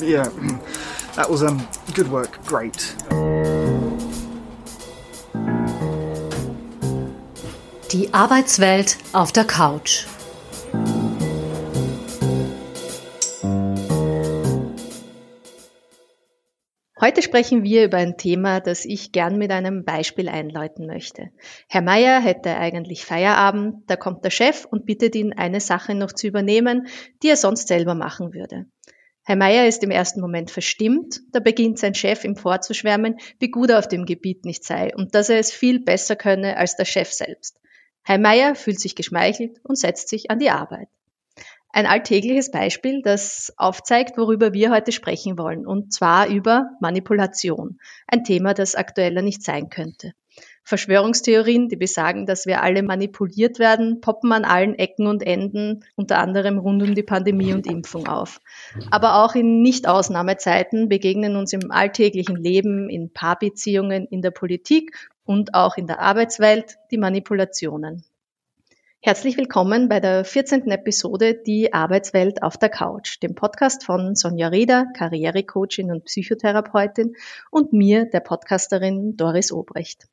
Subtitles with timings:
[0.00, 0.28] Yeah,
[1.16, 2.44] that was um, good work.
[2.46, 2.94] Great.
[7.90, 10.06] Die Arbeitswelt auf der Couch.
[17.00, 21.30] Heute sprechen wir über ein Thema, das ich gern mit einem Beispiel einläuten möchte.
[21.68, 26.12] Herr Meier hätte eigentlich Feierabend, da kommt der Chef und bittet ihn, eine Sache noch
[26.12, 26.86] zu übernehmen,
[27.22, 28.66] die er sonst selber machen würde.
[29.28, 33.68] Herr Meier ist im ersten Moment verstimmt, da beginnt sein Chef ihm vorzuschwärmen, wie gut
[33.68, 36.86] er auf dem Gebiet nicht sei und dass er es viel besser könne als der
[36.86, 37.60] Chef selbst.
[38.02, 40.88] Herr Meier fühlt sich geschmeichelt und setzt sich an die Arbeit.
[41.68, 47.78] Ein alltägliches Beispiel, das aufzeigt, worüber wir heute sprechen wollen, und zwar über Manipulation.
[48.06, 50.14] Ein Thema, das aktueller nicht sein könnte.
[50.68, 56.18] Verschwörungstheorien, die besagen, dass wir alle manipuliert werden, poppen an allen Ecken und Enden, unter
[56.18, 58.38] anderem rund um die Pandemie und Impfung auf.
[58.90, 65.54] Aber auch in Nicht-Ausnahmezeiten begegnen uns im alltäglichen Leben, in Paarbeziehungen, in der Politik und
[65.54, 68.04] auch in der Arbeitswelt die Manipulationen.
[69.00, 70.70] Herzlich willkommen bei der 14.
[70.72, 77.14] Episode Die Arbeitswelt auf der Couch, dem Podcast von Sonja Rieder, Karrierecoachin und Psychotherapeutin
[77.52, 80.08] und mir, der Podcasterin Doris Obrecht.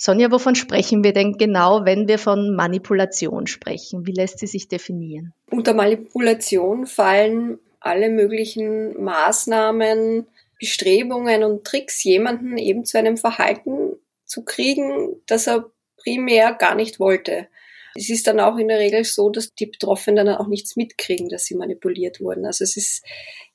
[0.00, 4.06] Sonja, wovon sprechen wir denn genau, wenn wir von Manipulation sprechen?
[4.06, 5.34] Wie lässt sie sich definieren?
[5.50, 10.28] Unter Manipulation fallen alle möglichen Maßnahmen,
[10.60, 17.00] Bestrebungen und Tricks, jemanden eben zu einem Verhalten zu kriegen, das er primär gar nicht
[17.00, 17.48] wollte.
[17.96, 21.28] Es ist dann auch in der Regel so, dass die Betroffenen dann auch nichts mitkriegen,
[21.28, 22.46] dass sie manipuliert wurden.
[22.46, 23.04] Also es ist,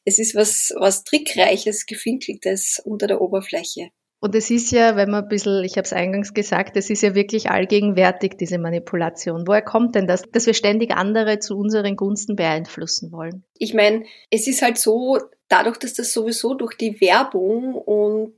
[0.04, 3.92] es ist was, was Trickreiches, Gefinkeltes unter der Oberfläche.
[4.24, 7.04] Und es ist ja, wenn man ein bisschen, ich habe es eingangs gesagt, es ist
[7.04, 9.46] ja wirklich allgegenwärtig, diese Manipulation.
[9.46, 13.44] Woher kommt denn das, dass wir ständig andere zu unseren Gunsten beeinflussen wollen?
[13.58, 18.34] Ich meine, es ist halt so, dadurch, dass das sowieso durch die Werbung und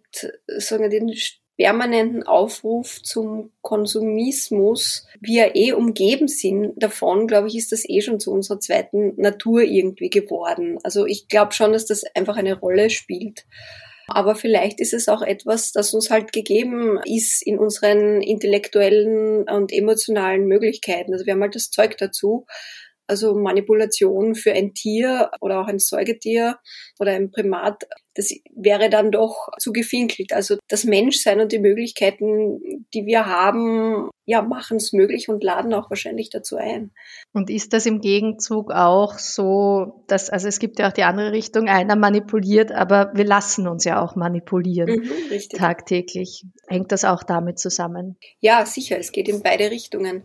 [0.57, 1.13] sagen wir, den
[1.55, 8.19] permanenten Aufruf zum Konsumismus, wir eh umgeben sind davon, glaube ich, ist das eh schon
[8.19, 10.79] zu unserer zweiten Natur irgendwie geworden.
[10.81, 13.45] Also ich glaube schon, dass das einfach eine Rolle spielt.
[14.07, 19.71] Aber vielleicht ist es auch etwas, das uns halt gegeben ist in unseren intellektuellen und
[19.71, 21.13] emotionalen Möglichkeiten.
[21.13, 22.45] Also wir haben halt das Zeug dazu.
[23.07, 26.57] Also Manipulation für ein Tier oder auch ein Säugetier
[26.99, 27.83] oder ein Primat,
[28.15, 30.31] das wäre dann doch zu gefinkelt.
[30.31, 35.73] Also das Menschsein und die Möglichkeiten, die wir haben, ja, machen es möglich und laden
[35.73, 36.91] auch wahrscheinlich dazu ein.
[37.33, 41.33] Und ist das im Gegenzug auch so, dass, also es gibt ja auch die andere
[41.33, 46.45] Richtung, einer manipuliert, aber wir lassen uns ja auch manipulieren mhm, tagtäglich.
[46.67, 48.17] Hängt das auch damit zusammen?
[48.39, 50.23] Ja, sicher, es geht in beide Richtungen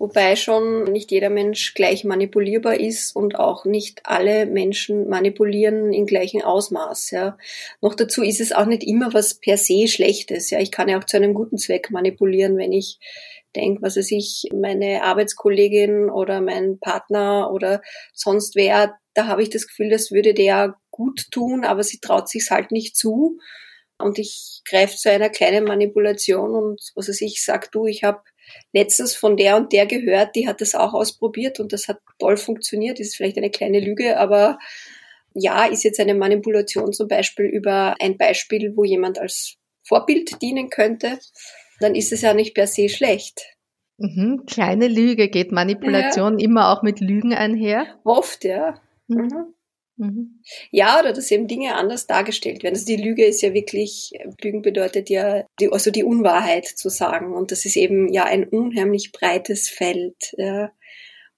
[0.00, 6.06] wobei schon nicht jeder Mensch gleich manipulierbar ist und auch nicht alle Menschen manipulieren in
[6.06, 7.10] gleichem Ausmaß.
[7.10, 7.36] Ja.
[7.82, 10.50] Noch dazu ist es auch nicht immer was per se Schlechtes.
[10.50, 10.58] Ja.
[10.58, 12.98] Ich kann ja auch zu einem guten Zweck manipulieren, wenn ich
[13.54, 17.82] denke, was weiß ich, meine Arbeitskollegin oder mein Partner oder
[18.14, 22.30] sonst wer, da habe ich das Gefühl, das würde der gut tun, aber sie traut
[22.30, 23.38] sich halt nicht zu.
[23.98, 28.22] Und ich greife zu einer kleinen Manipulation und was weiß ich, sag du, ich habe
[28.72, 32.36] letztens von der und der gehört, die hat das auch ausprobiert und das hat toll
[32.36, 32.98] funktioniert.
[32.98, 34.58] Das ist vielleicht eine kleine Lüge, aber
[35.34, 40.70] ja, ist jetzt eine Manipulation zum Beispiel über ein Beispiel, wo jemand als Vorbild dienen
[40.70, 41.18] könnte,
[41.80, 43.42] dann ist es ja nicht per se schlecht.
[43.98, 46.44] Mhm, kleine Lüge geht Manipulation ja.
[46.44, 47.86] immer auch mit Lügen einher?
[48.04, 48.80] Oft, ja.
[49.08, 49.54] Mhm.
[50.00, 50.40] Mhm.
[50.70, 52.74] Ja, oder dass eben Dinge anders dargestellt werden.
[52.74, 54.12] Also die Lüge ist ja wirklich,
[54.42, 57.34] Lügen bedeutet ja, die, also die Unwahrheit zu sagen.
[57.34, 60.34] Und das ist eben ja ein unheimlich breites Feld.
[60.36, 60.72] Ja.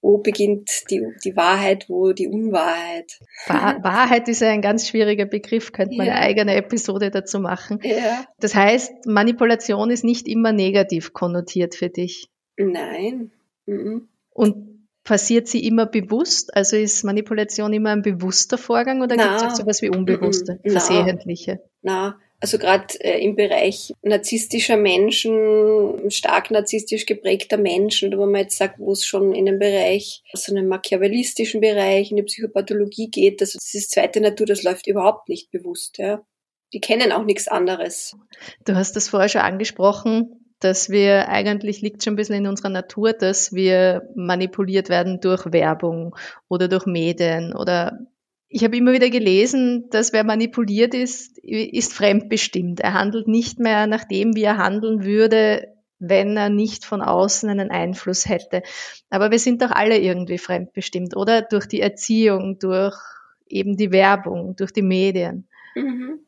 [0.01, 3.19] Wo beginnt die, die Wahrheit, wo die Unwahrheit?
[3.47, 6.13] Wahrheit ist ja ein ganz schwieriger Begriff, könnte man ja.
[6.13, 7.79] eine eigene Episode dazu machen.
[7.83, 8.25] Ja.
[8.39, 12.27] Das heißt, Manipulation ist nicht immer negativ konnotiert für dich.
[12.57, 13.31] Nein.
[13.65, 14.09] Mhm.
[14.31, 14.72] Und
[15.03, 16.55] Passiert sie immer bewusst?
[16.55, 20.71] Also ist Manipulation immer ein bewusster Vorgang oder gibt es auch sowas wie unbewusste, na,
[20.71, 21.61] versehentliche?
[21.81, 28.41] Na, also gerade äh, im Bereich narzisstischer Menschen, stark narzisstisch geprägter Menschen, oder wo man
[28.41, 33.09] jetzt sagt, wo es schon in den Bereich, so einen machiavellistischen Bereich, in die Psychopathologie
[33.09, 35.97] geht, also das ist zweite Natur, das läuft überhaupt nicht bewusst.
[35.99, 36.21] Ja.
[36.73, 38.17] Die kennen auch nichts anderes.
[38.65, 42.69] Du hast das vorher schon angesprochen, dass wir eigentlich liegt schon ein bisschen in unserer
[42.69, 46.15] Natur, dass wir manipuliert werden durch Werbung
[46.47, 47.99] oder durch Medien oder
[48.55, 52.81] ich habe immer wieder gelesen, dass wer manipuliert ist, ist fremdbestimmt.
[52.81, 57.49] Er handelt nicht mehr nach dem, wie er handeln würde, wenn er nicht von außen
[57.49, 58.61] einen Einfluss hätte.
[59.09, 61.41] Aber wir sind doch alle irgendwie fremdbestimmt, oder?
[61.41, 62.95] Durch die Erziehung, durch
[63.47, 65.47] eben die Werbung, durch die Medien.
[65.73, 66.19] Mhm.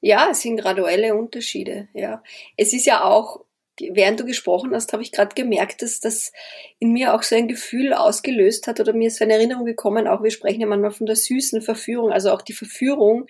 [0.00, 1.88] Ja, es sind graduelle Unterschiede.
[1.94, 2.22] Ja,
[2.56, 3.46] es ist ja auch
[3.92, 6.32] während du gesprochen hast, habe ich gerade gemerkt, dass das
[6.78, 10.06] in mir auch so ein Gefühl ausgelöst hat oder mir ist so eine Erinnerung gekommen,
[10.06, 13.26] auch wir sprechen ja manchmal von der süßen Verführung, also auch die Verführung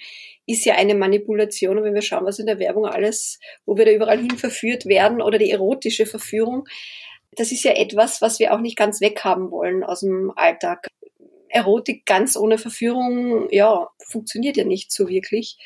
[0.46, 3.84] ist ja eine Manipulation und wenn wir schauen, was in der Werbung alles, wo wir
[3.84, 6.66] da überall hin verführt werden oder die erotische Verführung,
[7.36, 10.88] das ist ja etwas, was wir auch nicht ganz weghaben wollen aus dem Alltag.
[11.48, 15.58] Erotik ganz ohne Verführung, ja, funktioniert ja nicht so wirklich.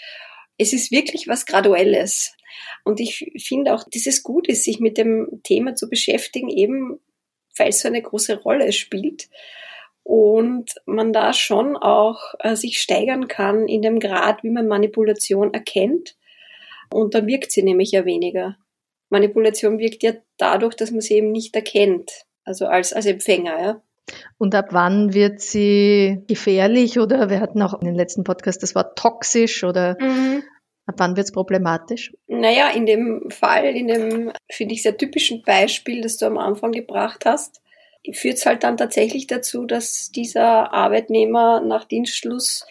[0.58, 2.35] Es ist wirklich was Graduelles.
[2.84, 7.00] Und ich finde auch, dass es gut ist, sich mit dem Thema zu beschäftigen, eben
[7.58, 9.28] weil es so eine große Rolle spielt.
[10.02, 15.52] Und man da schon auch äh, sich steigern kann in dem Grad, wie man Manipulation
[15.52, 16.16] erkennt.
[16.92, 18.56] Und dann wirkt sie nämlich ja weniger.
[19.08, 22.24] Manipulation wirkt ja dadurch, dass man sie eben nicht erkennt.
[22.44, 23.82] Also als, als Empfänger, ja.
[24.38, 28.76] Und ab wann wird sie gefährlich oder wir hatten auch in den letzten Podcast das
[28.76, 30.44] Wort toxisch oder mhm.
[30.86, 32.12] Ab wann wird es problematisch?
[32.28, 36.70] Naja, in dem Fall, in dem, finde ich, sehr typischen Beispiel, das du am Anfang
[36.72, 37.60] gebracht hast,
[38.12, 42.64] führt es halt dann tatsächlich dazu, dass dieser Arbeitnehmer nach Dienstschluss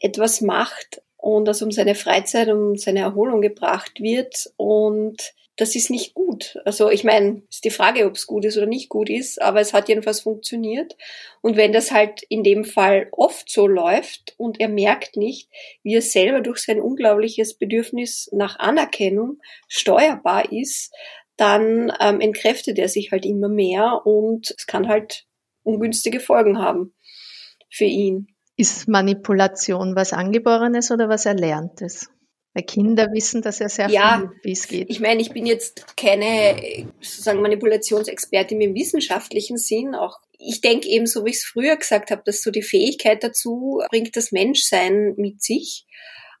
[0.00, 5.90] etwas macht und das um seine Freizeit, um seine Erholung gebracht wird und das ist
[5.90, 6.58] nicht gut.
[6.64, 9.60] Also ich meine, ist die Frage, ob es gut ist oder nicht gut ist, aber
[9.60, 10.96] es hat jedenfalls funktioniert.
[11.42, 15.48] Und wenn das halt in dem Fall oft so läuft und er merkt nicht,
[15.82, 20.92] wie er selber durch sein unglaubliches Bedürfnis nach Anerkennung steuerbar ist,
[21.36, 25.26] dann ähm, entkräftet er sich halt immer mehr und es kann halt
[25.62, 26.94] ungünstige Folgen haben
[27.70, 28.28] für ihn.
[28.56, 32.08] Ist Manipulation was Angeborenes oder was Erlerntes?
[32.54, 34.88] Weil Kinder wissen das ja sehr ja, viel, wie es geht.
[34.88, 39.96] Ich meine, ich bin jetzt keine sozusagen Manipulationsexpertin im wissenschaftlichen Sinn.
[39.96, 43.24] Auch ich denke eben, so wie ich es früher gesagt habe, dass so die Fähigkeit
[43.24, 45.84] dazu bringt das Menschsein mit sich.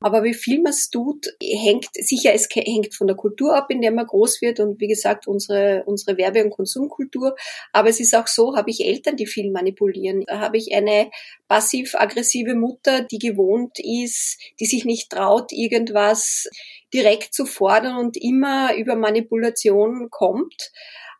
[0.00, 3.80] Aber wie viel man es tut, hängt sicher, es hängt von der Kultur ab, in
[3.80, 7.34] der man groß wird und wie gesagt, unsere, unsere Werbe- und Konsumkultur.
[7.72, 10.24] Aber es ist auch so, habe ich Eltern, die viel manipulieren.
[10.28, 11.10] Habe ich eine
[11.48, 16.48] passiv-aggressive Mutter, die gewohnt ist, die sich nicht traut, irgendwas
[16.92, 20.72] direkt zu fordern und immer über Manipulation kommt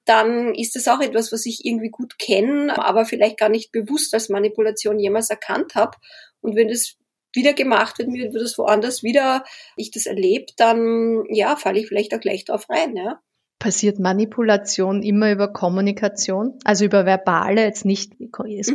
[0.04, 4.12] dann ist das auch etwas, was ich irgendwie gut kenne, aber vielleicht gar nicht bewusst
[4.12, 5.96] als Manipulation jemals erkannt habe.
[6.40, 6.96] Und wenn das
[7.34, 9.44] wieder gemacht wird, mir wird das woanders wieder,
[9.76, 13.20] ich das erlebe, dann ja, falle ich vielleicht auch gleich drauf rein, ja.
[13.58, 18.31] Passiert Manipulation immer über Kommunikation, also über verbale, jetzt nicht, mhm.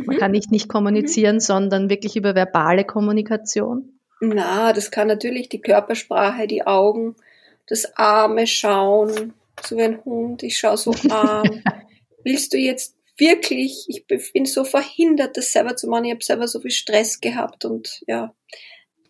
[0.06, 1.40] man kann nicht nicht kommunizieren, mhm.
[1.40, 4.00] sondern wirklich über verbale Kommunikation?
[4.20, 7.16] Na, das kann natürlich die Körpersprache, die Augen,
[7.66, 11.62] das arme Schauen, so wie ein Hund, ich schaue so arm.
[12.24, 16.06] Willst du jetzt wirklich, ich bin so verhindert, das selber zu machen.
[16.06, 18.34] Ich habe selber so viel Stress gehabt und ja,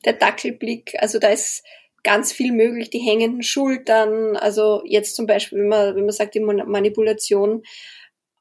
[0.05, 1.63] der Dackelblick, also da ist
[2.03, 6.35] ganz viel möglich, die hängenden Schultern, also jetzt zum Beispiel, wenn man, wenn man sagt,
[6.35, 7.63] die Manipulation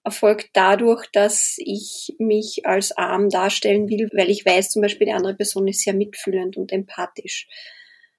[0.04, 5.14] erfolgt dadurch, dass ich mich als arm darstellen will, weil ich weiß zum Beispiel, die
[5.14, 7.48] andere Person ist sehr mitfühlend und empathisch.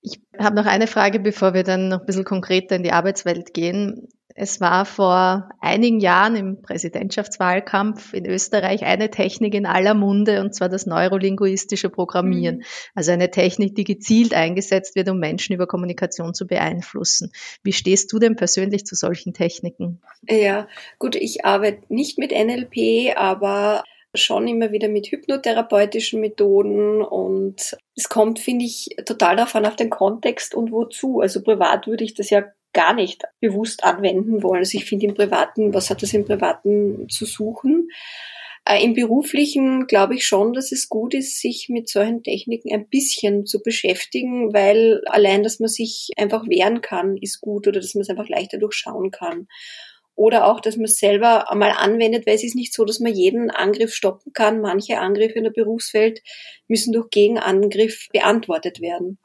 [0.03, 3.53] Ich habe noch eine Frage, bevor wir dann noch ein bisschen konkreter in die Arbeitswelt
[3.53, 4.09] gehen.
[4.35, 10.55] Es war vor einigen Jahren im Präsidentschaftswahlkampf in Österreich eine Technik in aller Munde, und
[10.55, 12.59] zwar das neurolinguistische Programmieren.
[12.59, 12.65] Mhm.
[12.95, 17.33] Also eine Technik, die gezielt eingesetzt wird, um Menschen über Kommunikation zu beeinflussen.
[17.63, 20.01] Wie stehst du denn persönlich zu solchen Techniken?
[20.27, 27.77] Ja, gut, ich arbeite nicht mit NLP, aber schon immer wieder mit hypnotherapeutischen Methoden und
[27.97, 31.21] es kommt, finde ich, total darauf an, auf den Kontext und wozu.
[31.21, 34.61] Also privat würde ich das ja gar nicht bewusst anwenden wollen.
[34.61, 37.89] Also ich finde im Privaten, was hat das im Privaten zu suchen?
[38.65, 42.89] Äh, Im Beruflichen glaube ich schon, dass es gut ist, sich mit solchen Techniken ein
[42.89, 47.95] bisschen zu beschäftigen, weil allein, dass man sich einfach wehren kann, ist gut oder dass
[47.95, 49.49] man es einfach leichter durchschauen kann.
[50.21, 53.11] Oder auch, dass man es selber einmal anwendet, weil es ist nicht so, dass man
[53.11, 54.61] jeden Angriff stoppen kann.
[54.61, 56.21] Manche Angriffe in der Berufswelt
[56.69, 59.19] müssen durch Gegenangriff beantwortet werden.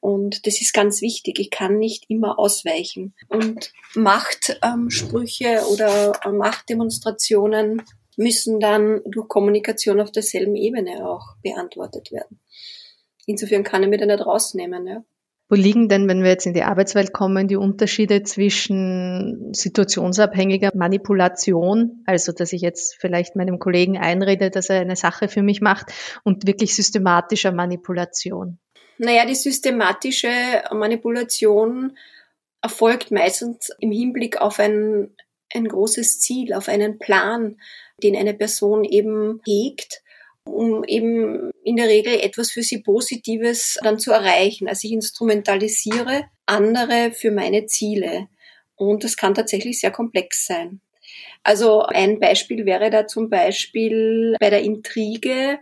[0.00, 1.38] Und das ist ganz wichtig.
[1.38, 3.14] Ich kann nicht immer ausweichen.
[3.28, 7.82] Und Machtsprüche oder Machtdemonstrationen
[8.16, 12.40] müssen dann durch Kommunikation auf derselben Ebene auch beantwortet werden.
[13.26, 14.88] Insofern kann ich mir da nicht rausnehmen.
[14.88, 15.04] Ja.
[15.52, 22.02] Wo liegen denn, wenn wir jetzt in die Arbeitswelt kommen, die Unterschiede zwischen situationsabhängiger Manipulation,
[22.06, 25.92] also dass ich jetzt vielleicht meinem Kollegen einrede, dass er eine Sache für mich macht,
[26.24, 28.58] und wirklich systematischer Manipulation?
[28.96, 30.30] Naja, die systematische
[30.70, 31.98] Manipulation
[32.62, 35.14] erfolgt meistens im Hinblick auf ein,
[35.52, 37.60] ein großes Ziel, auf einen Plan,
[38.02, 40.01] den eine Person eben hegt
[40.44, 44.68] um eben in der Regel etwas für sie Positives dann zu erreichen.
[44.68, 48.28] Also ich instrumentalisiere andere für meine Ziele.
[48.76, 50.80] Und das kann tatsächlich sehr komplex sein.
[51.42, 55.58] Also ein Beispiel wäre da zum Beispiel bei der Intrige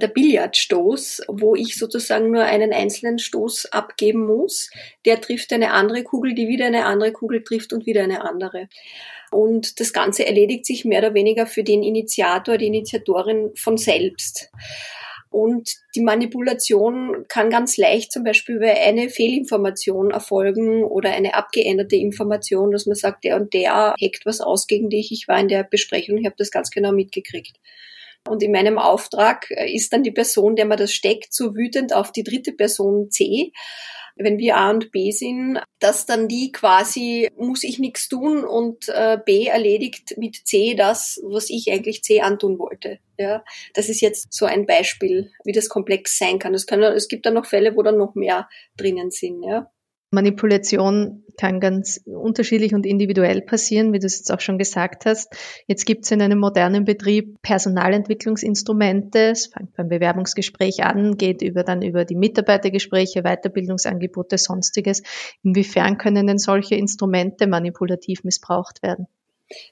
[0.00, 4.70] der Billardstoß, wo ich sozusagen nur einen einzelnen Stoß abgeben muss.
[5.04, 8.68] Der trifft eine andere Kugel, die wieder eine andere Kugel trifft und wieder eine andere.
[9.30, 14.50] Und das Ganze erledigt sich mehr oder weniger für den Initiator, die Initiatorin von selbst.
[15.30, 21.96] Und die Manipulation kann ganz leicht zum Beispiel über eine Fehlinformation erfolgen oder eine abgeänderte
[21.96, 25.10] Information, dass man sagt, der und der hackt was aus gegen dich.
[25.10, 27.56] Ich war in der Besprechung, ich habe das ganz genau mitgekriegt.
[28.28, 32.10] Und in meinem Auftrag ist dann die Person, der man das steckt, so wütend auf
[32.10, 33.52] die dritte Person C,
[34.16, 38.88] wenn wir A und B sind, dass dann die quasi, muss ich nichts tun und
[38.88, 42.98] äh, B erledigt mit C das, was ich eigentlich C antun wollte.
[43.18, 46.54] Ja, das ist jetzt so ein Beispiel, wie das komplex sein kann.
[46.54, 49.42] Es, können, es gibt dann noch Fälle, wo dann noch mehr drinnen sind.
[49.42, 49.70] Ja.
[50.14, 55.34] Manipulation kann ganz unterschiedlich und individuell passieren, wie du es jetzt auch schon gesagt hast.
[55.66, 59.30] Jetzt gibt es in einem modernen Betrieb Personalentwicklungsinstrumente.
[59.30, 65.02] Es fängt beim Bewerbungsgespräch an, geht über dann über die Mitarbeitergespräche, Weiterbildungsangebote, sonstiges.
[65.42, 69.06] Inwiefern können denn solche Instrumente manipulativ missbraucht werden?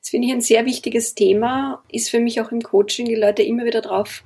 [0.00, 3.42] Das finde ich ein sehr wichtiges Thema, ist für mich auch im Coaching die Leute
[3.42, 4.22] immer wieder darauf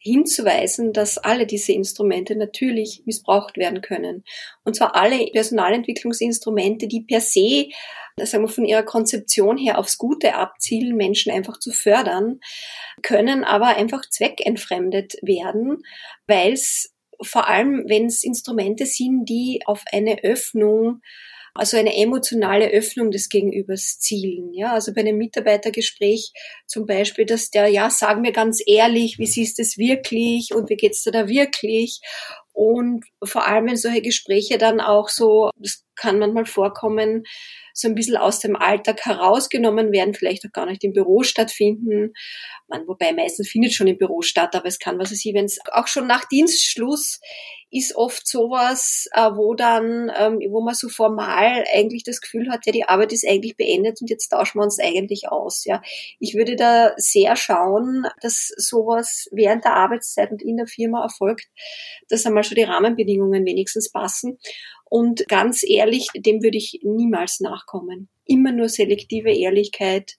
[0.00, 4.24] hinzuweisen, dass alle diese Instrumente natürlich missbraucht werden können.
[4.64, 7.68] Und zwar alle Personalentwicklungsinstrumente, die per se,
[8.16, 12.40] sagen wir von ihrer Konzeption her aufs Gute abzielen, Menschen einfach zu fördern,
[13.02, 15.82] können aber einfach zweckentfremdet werden,
[16.26, 21.00] weil es vor allem, wenn es Instrumente sind, die auf eine Öffnung
[21.54, 24.52] also eine emotionale Öffnung des Gegenübers zielen.
[24.54, 26.32] Ja, also bei einem Mitarbeitergespräch
[26.66, 30.70] zum Beispiel, dass der, ja, sag mir ganz ehrlich, wie siehst du es wirklich und
[30.70, 32.00] wie geht's dir da wirklich?
[32.52, 37.24] Und vor allem, wenn solche Gespräche dann auch so, das kann manchmal vorkommen,
[37.72, 42.12] so ein bisschen aus dem Alltag herausgenommen werden, vielleicht auch gar nicht im Büro stattfinden.
[42.68, 45.44] Man, wobei meistens findet schon im Büro statt, aber es kann, was weiß ich, wenn
[45.44, 47.20] es auch schon nach Dienstschluss
[47.72, 52.66] ist oft sowas, äh, wo dann, ähm, wo man so formal eigentlich das Gefühl hat,
[52.66, 55.64] ja, die Arbeit ist eigentlich beendet und jetzt tauschen wir uns eigentlich aus.
[55.64, 55.80] Ja,
[56.18, 61.48] ich würde da sehr schauen, dass sowas während der Arbeitszeit und in der Firma erfolgt,
[62.08, 64.38] dass einmal schon die Rahmenbedingungen wenigstens passen.
[64.90, 68.10] Und ganz ehrlich, dem würde ich niemals nachkommen.
[68.26, 70.18] Immer nur selektive Ehrlichkeit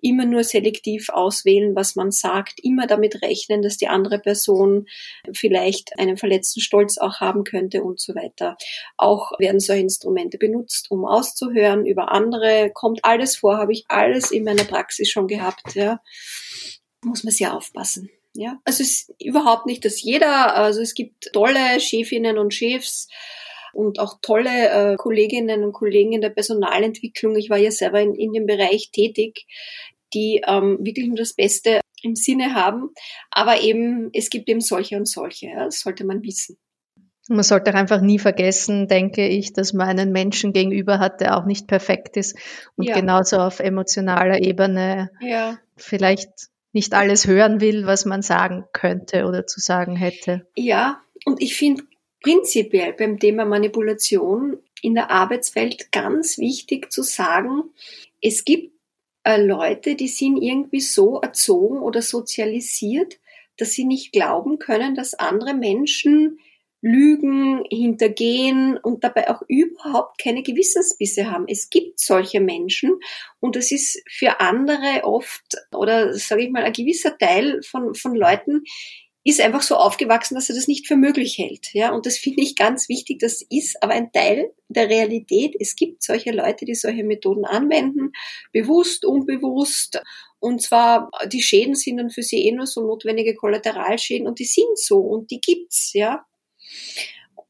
[0.00, 4.86] immer nur selektiv auswählen, was man sagt, immer damit rechnen, dass die andere Person
[5.32, 8.56] vielleicht einen verletzten Stolz auch haben könnte und so weiter.
[8.96, 12.70] Auch werden solche Instrumente benutzt, um auszuhören über andere.
[12.72, 16.00] Kommt alles vor, habe ich alles in meiner Praxis schon gehabt, ja.
[17.02, 18.10] Muss man sehr aufpassen.
[18.34, 23.08] Ja, also es ist überhaupt nicht, dass jeder, also es gibt tolle Chefinnen und Chefs,
[23.76, 27.36] und auch tolle äh, Kolleginnen und Kollegen in der Personalentwicklung.
[27.36, 29.46] Ich war ja selber in, in dem Bereich tätig,
[30.14, 32.90] die ähm, wirklich nur das Beste im Sinne haben.
[33.30, 35.46] Aber eben, es gibt eben solche und solche.
[35.46, 36.56] Ja, das sollte man wissen.
[37.28, 41.36] Man sollte auch einfach nie vergessen, denke ich, dass man einen Menschen gegenüber hat, der
[41.36, 42.38] auch nicht perfekt ist
[42.76, 42.94] und ja.
[42.94, 45.58] genauso auf emotionaler Ebene ja.
[45.76, 46.30] vielleicht
[46.72, 50.46] nicht alles hören will, was man sagen könnte oder zu sagen hätte.
[50.54, 51.82] Ja, und ich finde
[52.26, 57.62] prinzipiell beim Thema Manipulation in der Arbeitswelt ganz wichtig zu sagen,
[58.20, 58.72] es gibt
[59.22, 63.20] äh, Leute, die sind irgendwie so erzogen oder sozialisiert,
[63.58, 66.40] dass sie nicht glauben können, dass andere Menschen
[66.82, 71.44] lügen, hintergehen und dabei auch überhaupt keine Gewissensbisse haben.
[71.46, 72.98] Es gibt solche Menschen
[73.38, 78.16] und es ist für andere oft oder sage ich mal ein gewisser Teil von, von
[78.16, 78.64] Leuten
[79.26, 81.74] ist einfach so aufgewachsen, dass er das nicht für möglich hält.
[81.74, 83.18] Ja, und das finde ich ganz wichtig.
[83.18, 85.56] Das ist aber ein Teil der Realität.
[85.58, 88.12] Es gibt solche Leute, die solche Methoden anwenden,
[88.52, 90.00] bewusst, unbewusst.
[90.38, 94.44] Und zwar, die Schäden sind dann für sie eh nur so notwendige Kollateralschäden und die
[94.44, 96.24] sind so und die gibt's, ja.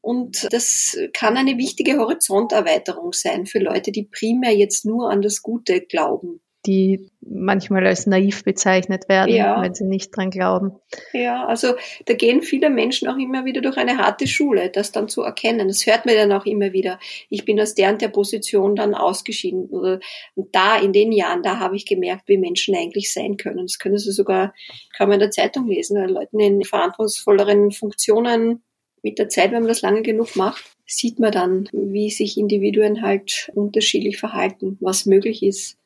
[0.01, 5.43] Und das kann eine wichtige Horizonterweiterung sein für Leute, die primär jetzt nur an das
[5.43, 9.61] Gute glauben die manchmal als naiv bezeichnet werden, ja.
[9.61, 10.73] wenn sie nicht dran glauben.
[11.13, 15.07] Ja, also da gehen viele Menschen auch immer wieder durch eine harte Schule, das dann
[15.07, 15.67] zu erkennen.
[15.67, 16.99] Das hört man dann auch immer wieder.
[17.29, 19.67] Ich bin aus der und der Position dann ausgeschieden.
[19.67, 19.99] Oder,
[20.35, 23.65] und da, in den Jahren, da habe ich gemerkt, wie Menschen eigentlich sein können.
[23.65, 24.53] Das können Sie sogar,
[24.95, 28.61] kann man in der Zeitung lesen, Leuten in verantwortungsvolleren Funktionen
[29.03, 33.01] mit der Zeit, wenn man das lange genug macht, sieht man dann, wie sich Individuen
[33.01, 35.77] halt unterschiedlich verhalten, was möglich ist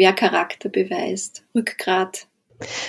[0.00, 1.44] wer Charakter beweist.
[1.54, 2.26] Rückgrat.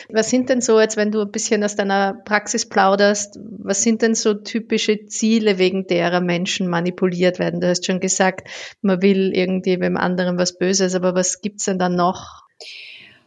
[0.10, 4.02] Was sind denn so, jetzt wenn du ein bisschen aus deiner Praxis plauderst, was sind
[4.02, 7.60] denn so typische Ziele, wegen derer Menschen manipuliert werden?
[7.60, 8.48] Du hast schon gesagt,
[8.82, 12.44] man will irgendwie beim anderen was Böses, aber was gibt's denn dann noch?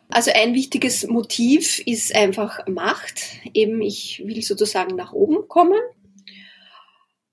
[0.08, 3.20] Also ein wichtiges Motiv ist einfach Macht.
[3.52, 5.80] Eben, ich will sozusagen nach oben kommen.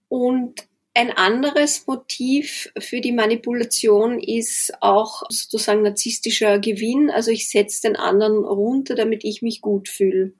[0.10, 7.10] Und ein anderes Motiv für die Manipulation ist auch sozusagen narzisstischer Gewinn.
[7.10, 10.34] Also ich setze den anderen runter, damit ich mich gut fühle.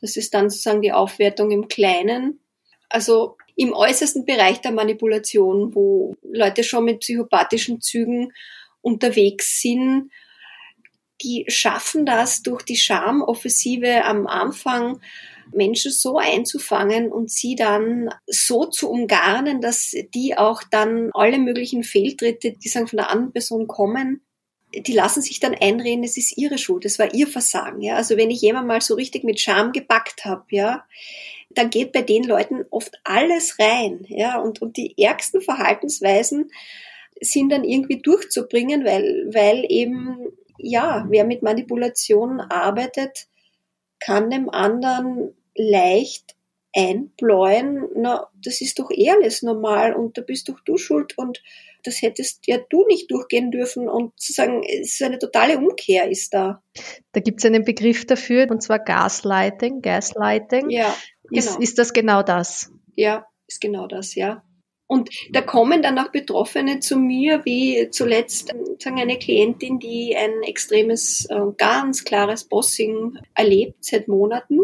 [0.00, 2.40] Das ist dann sozusagen die Aufwertung im Kleinen.
[2.88, 8.32] Also im äußersten Bereich der Manipulation, wo Leute schon mit psychopathischen Zügen
[8.80, 10.10] unterwegs sind,
[11.22, 15.00] die schaffen das durch die Schamoffensive am Anfang
[15.52, 21.82] Menschen so einzufangen und sie dann so zu umgarnen, dass die auch dann alle möglichen
[21.82, 24.22] Fehltritte, die sagen von der anderen Person kommen,
[24.74, 27.80] die lassen sich dann einreden, es ist ihre Schuld, es war ihr Versagen.
[27.80, 27.96] Ja?
[27.96, 30.84] Also wenn ich jemand mal so richtig mit Scham gepackt habe, ja,
[31.50, 34.04] dann geht bei den Leuten oft alles rein.
[34.08, 34.38] Ja?
[34.40, 36.50] Und, und die ärgsten Verhaltensweisen
[37.20, 40.28] sind dann irgendwie durchzubringen, weil, weil eben,
[40.58, 43.26] ja, wer mit Manipulation arbeitet,
[43.98, 46.36] kann dem anderen leicht
[46.74, 51.42] einbläuen, na, das ist doch eh alles normal und da bist doch du schuld und
[51.82, 56.08] das hättest ja du nicht durchgehen dürfen und zu sagen, es ist eine totale Umkehr
[56.08, 56.62] ist da.
[57.12, 60.70] Da gibt es einen Begriff dafür und zwar Gaslighting, Gaslighting.
[60.70, 61.38] Ja, genau.
[61.38, 62.70] Ist, ist das genau das?
[62.94, 64.44] Ja, ist genau das, ja.
[64.90, 70.42] Und da kommen dann auch Betroffene zu mir, wie zuletzt sagen eine Klientin, die ein
[70.42, 74.58] extremes, äh, ganz klares Bossing erlebt seit Monaten,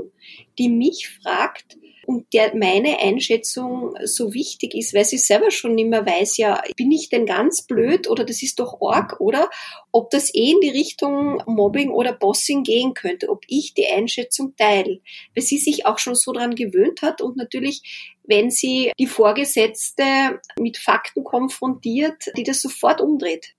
[0.58, 6.06] die mich fragt, und der meine Einschätzung so wichtig ist, weil sie selber schon mehr
[6.06, 9.50] weiß, ja, bin ich denn ganz blöd oder das ist doch Org, oder?
[9.90, 14.54] Ob das eh in die Richtung Mobbing oder Bossing gehen könnte, ob ich die Einschätzung
[14.56, 15.00] teile,
[15.34, 20.40] weil sie sich auch schon so dran gewöhnt hat und natürlich wenn sie die Vorgesetzte
[20.58, 23.54] mit Fakten konfrontiert, die das sofort umdreht.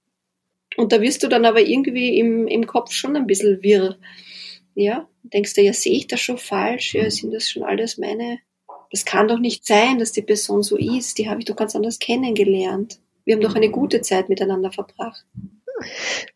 [0.76, 3.98] Und da wirst du dann aber irgendwie im, im Kopf schon ein bisschen wirr.
[4.76, 6.94] Ja, denkst du, ja, sehe ich das schon falsch?
[6.94, 8.40] Ja, sind das schon alles meine?
[8.92, 11.18] Das kann doch nicht sein, dass die Person so ist.
[11.18, 13.00] Die habe ich doch ganz anders kennengelernt.
[13.26, 15.26] Wir haben doch eine gute Zeit miteinander verbracht.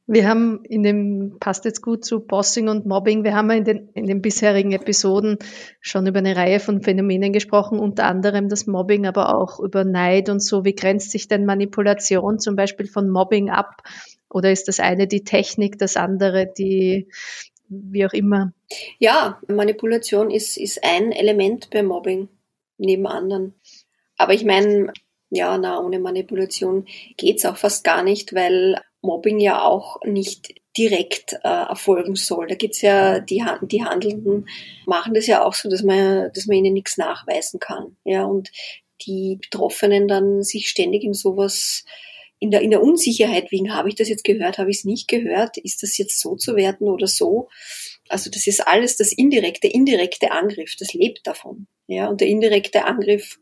[0.06, 3.90] Wir haben in dem, passt jetzt gut zu Bossing und Mobbing, wir haben in den,
[3.94, 5.38] in den bisherigen Episoden
[5.80, 10.30] schon über eine Reihe von Phänomenen gesprochen, unter anderem das Mobbing, aber auch über Neid
[10.30, 10.64] und so.
[10.64, 13.82] Wie grenzt sich denn Manipulation zum Beispiel von Mobbing ab?
[14.30, 17.08] Oder ist das eine die Technik, das andere die,
[17.68, 18.54] wie auch immer?
[19.00, 22.30] Ja, Manipulation ist, ist ein Element bei Mobbing
[22.78, 23.56] neben anderen.
[24.18, 24.94] Aber ich meine,
[25.30, 26.86] ja, na, ohne Manipulation
[27.18, 32.48] geht's auch fast gar nicht, weil Mobbing ja auch nicht direkt äh, erfolgen soll.
[32.48, 34.48] Da gibt's ja die, die Handelnden
[34.86, 37.98] machen das ja auch so, dass man, dass man ihnen nichts nachweisen kann.
[38.06, 38.52] Ja, und
[39.02, 41.84] die Betroffenen dann sich ständig in sowas
[42.42, 45.08] in der, in der Unsicherheit wiegen, habe ich das jetzt gehört, habe ich es nicht
[45.08, 47.50] gehört, ist das jetzt so zu werten oder so?
[48.10, 51.68] Also das ist alles das indirekte, indirekte Angriff, das lebt davon.
[51.86, 53.40] Ja, und der indirekte Angriff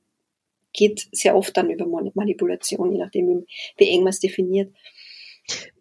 [0.73, 3.45] geht sehr oft dann über Manipulation, je nachdem,
[3.77, 4.73] wie eng man es definiert.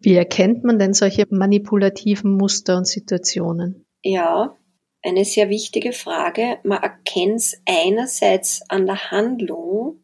[0.01, 3.85] Wie erkennt man denn solche manipulativen Muster und Situationen?
[4.03, 4.55] Ja,
[5.01, 6.59] eine sehr wichtige Frage.
[6.63, 10.03] Man erkennt es einerseits an der Handlung,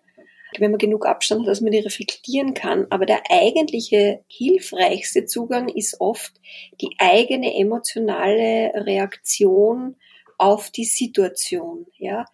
[0.58, 2.88] wenn man genug Abstand hat, dass man die reflektieren kann.
[2.90, 6.34] Aber der eigentliche hilfreichste Zugang ist oft
[6.82, 9.98] die eigene emotionale Reaktion
[10.38, 11.88] auf die Situation.
[11.98, 12.26] Ja,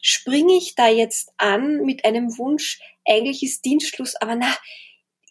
[0.00, 4.54] springe ich da jetzt an mit einem Wunsch, eigentlich ist Dienstschluss, aber na,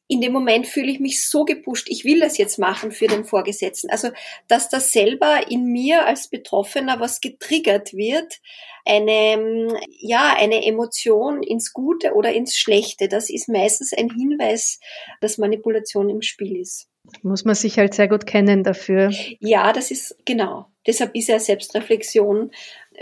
[0.08, 3.26] in dem Moment fühle ich mich so gepusht, ich will das jetzt machen für den
[3.26, 3.90] Vorgesetzten.
[3.90, 4.10] Also,
[4.48, 8.40] dass das selber in mir als Betroffener was getriggert wird,
[8.86, 14.80] eine, ja, eine Emotion ins Gute oder ins Schlechte, das ist meistens ein Hinweis,
[15.22, 16.88] dass Manipulation im Spiel ist.
[17.24, 19.12] Muss man sich halt sehr gut kennen dafür.
[19.40, 20.68] Ja, das ist genau.
[20.88, 22.52] Deshalb ist ja Selbstreflexion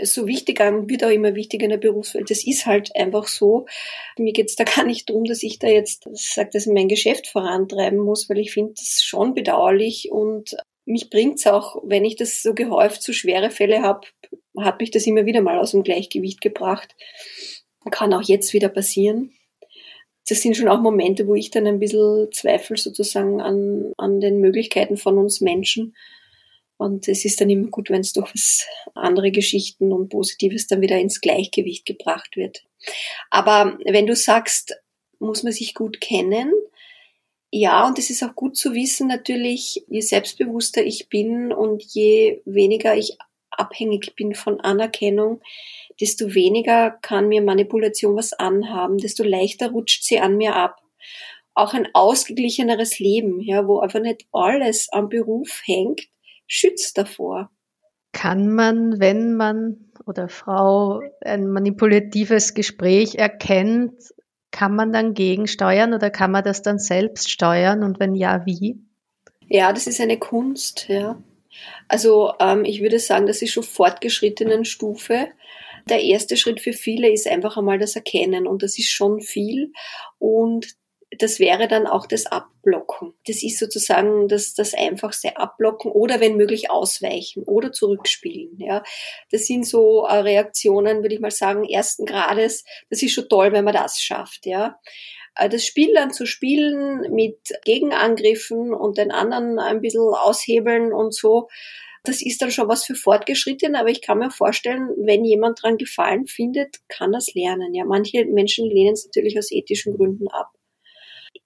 [0.02, 2.30] so wichtig und wird auch immer wichtiger in der Berufswelt.
[2.30, 3.66] Das ist halt einfach so.
[4.18, 7.26] Mir geht's da gar nicht darum, dass ich da jetzt sage, dass ich mein Geschäft
[7.26, 12.42] vorantreiben muss, weil ich finde das schon bedauerlich und mich bringt's auch, wenn ich das
[12.42, 14.06] so gehäuft so schwere Fälle habe,
[14.58, 16.94] hat mich das immer wieder mal aus dem Gleichgewicht gebracht.
[17.90, 19.32] Kann auch jetzt wieder passieren.
[20.28, 24.40] Das sind schon auch Momente, wo ich dann ein bisschen zweifle sozusagen an, an den
[24.40, 25.94] Möglichkeiten von uns Menschen
[26.84, 30.82] und es ist dann immer gut, wenn es durch was andere Geschichten und Positives dann
[30.82, 32.64] wieder ins Gleichgewicht gebracht wird.
[33.30, 34.76] Aber wenn du sagst,
[35.18, 36.52] muss man sich gut kennen,
[37.56, 42.42] Ja, und es ist auch gut zu wissen natürlich, je selbstbewusster ich bin und je
[42.44, 43.16] weniger ich
[43.50, 45.40] abhängig bin von Anerkennung,
[46.00, 50.82] desto weniger kann mir Manipulation was anhaben, desto leichter rutscht sie an mir ab.
[51.54, 56.08] Auch ein ausgeglicheneres Leben, ja, wo einfach nicht alles am Beruf hängt,
[56.46, 57.50] schützt davor.
[58.12, 63.94] Kann man, wenn man oder Frau ein manipulatives Gespräch erkennt,
[64.50, 68.78] kann man dann gegensteuern oder kann man das dann selbst steuern und wenn ja, wie?
[69.48, 71.20] Ja, das ist eine Kunst, ja.
[71.88, 75.28] Also ähm, ich würde sagen, das ist schon fortgeschrittenen Stufe.
[75.88, 79.72] Der erste Schritt für viele ist einfach einmal das Erkennen und das ist schon viel
[80.18, 80.76] und
[81.18, 83.14] das wäre dann auch das Abblocken.
[83.26, 88.58] Das ist sozusagen das, das einfachste Abblocken oder wenn möglich ausweichen oder zurückspielen.
[88.58, 88.82] Ja,
[89.30, 92.64] das sind so äh, Reaktionen, würde ich mal sagen, ersten Grades.
[92.90, 94.46] Das ist schon toll, wenn man das schafft.
[94.46, 94.78] Ja,
[95.36, 101.14] äh, das Spiel dann zu spielen mit Gegenangriffen und den anderen ein bisschen aushebeln und
[101.14, 101.48] so,
[102.06, 105.78] das ist dann schon was für Fortgeschrittene, aber ich kann mir vorstellen, wenn jemand dran
[105.78, 107.72] Gefallen findet, kann das lernen.
[107.74, 110.50] Ja, manche Menschen lehnen es natürlich aus ethischen Gründen ab.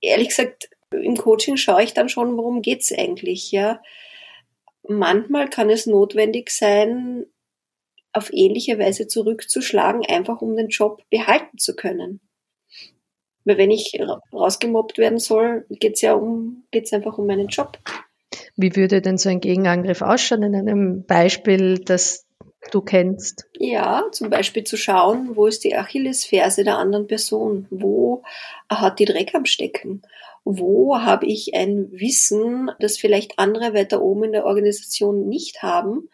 [0.00, 3.82] Ehrlich gesagt, im Coaching schaue ich dann schon, worum geht's eigentlich, ja.
[4.86, 7.26] Manchmal kann es notwendig sein,
[8.12, 12.20] auf ähnliche Weise zurückzuschlagen, einfach um den Job behalten zu können.
[13.44, 13.98] Weil wenn ich
[14.32, 17.78] rausgemobbt werden soll, geht's ja um, geht's einfach um meinen Job.
[18.56, 22.26] Wie würde denn so ein Gegenangriff ausschauen in einem Beispiel, das
[22.70, 23.46] du kennst?
[23.58, 27.66] Ja, zum Beispiel zu schauen, wo ist die Achillesferse der anderen Person?
[27.70, 28.22] Wo
[28.70, 30.02] hat die Dreck am Stecken?
[30.44, 36.08] Wo habe ich ein Wissen, das vielleicht andere weiter oben in der Organisation nicht haben?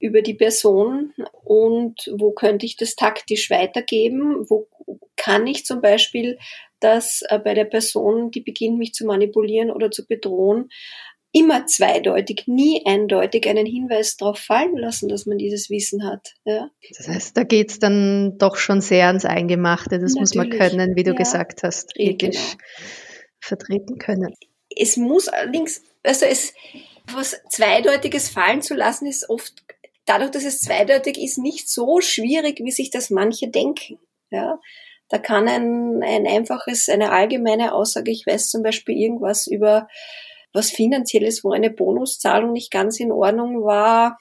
[0.00, 4.44] über die Person und wo könnte ich das taktisch weitergeben?
[4.50, 4.68] Wo
[5.16, 6.38] kann ich zum Beispiel
[6.78, 10.68] das äh, bei der Person, die beginnt mich zu manipulieren oder zu bedrohen,
[11.34, 16.34] immer zweideutig, nie eindeutig einen Hinweis darauf fallen lassen, dass man dieses Wissen hat.
[16.44, 16.70] Ja.
[16.96, 19.98] Das heißt, da geht's dann doch schon sehr ans Eingemachte.
[19.98, 20.20] Das Natürlich.
[20.20, 21.16] muss man können, wie du ja.
[21.16, 22.88] gesagt hast, ethisch genau.
[23.40, 24.32] vertreten können.
[24.76, 26.54] Es muss allerdings, also es,
[27.12, 29.54] was Zweideutiges fallen zu lassen, ist oft,
[30.06, 33.98] dadurch, dass es zweideutig ist, nicht so schwierig, wie sich das manche denken.
[34.30, 34.60] Ja.
[35.08, 39.88] Da kann ein, ein einfaches, eine allgemeine Aussage, ich weiß zum Beispiel irgendwas über
[40.54, 44.18] was finanzielles, wo eine Bonuszahlung nicht ganz in Ordnung war,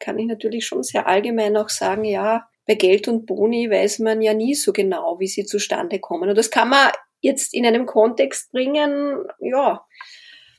[0.00, 4.20] kann ich natürlich schon sehr allgemein auch sagen, ja, bei Geld und Boni weiß man
[4.20, 6.28] ja nie so genau, wie sie zustande kommen.
[6.28, 9.84] Und das kann man jetzt in einem Kontext bringen, ja,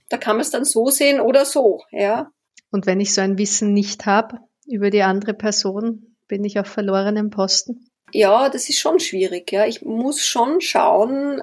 [0.10, 2.32] da kann man es dann so sehen oder so, ja.
[2.71, 6.67] Und wenn ich so ein Wissen nicht habe über die andere Person, bin ich auf
[6.67, 7.89] verlorenem Posten?
[8.13, 9.65] Ja, das ist schon schwierig, ja.
[9.65, 11.41] Ich muss schon schauen,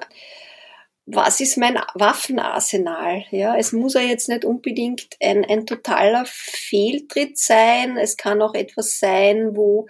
[1.11, 3.23] was ist mein Waffenarsenal?
[3.31, 7.97] Ja, es muss ja jetzt nicht unbedingt ein, ein totaler Fehltritt sein.
[7.97, 9.87] Es kann auch etwas sein, wo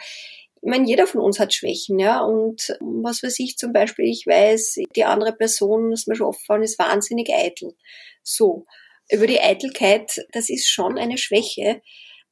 [0.62, 2.22] ich meine, jeder von uns hat Schwächen, ja.
[2.22, 6.64] Und was weiß ich zum Beispiel, ich weiß, die andere Person, das mir schon aufgefallen
[6.64, 7.76] ist, wahnsinnig eitel.
[8.24, 8.66] So.
[9.12, 11.82] Über die Eitelkeit, das ist schon eine Schwäche,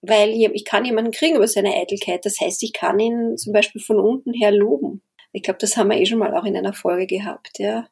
[0.01, 2.25] weil ich kann jemanden kriegen über seine Eitelkeit.
[2.25, 5.01] Das heißt, ich kann ihn zum Beispiel von unten her loben.
[5.31, 7.87] Ich glaube, das haben wir eh schon mal auch in einer Folge gehabt, ja.